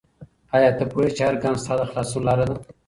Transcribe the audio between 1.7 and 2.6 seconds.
د خلاصون لاره ده؟